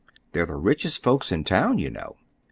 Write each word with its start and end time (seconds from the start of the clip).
They're 0.31 0.47
the 0.47 0.55
richest 0.55 1.03
folks 1.03 1.31
in 1.31 1.43
town, 1.43 1.77
you 1.77 1.91
know." 1.91 2.17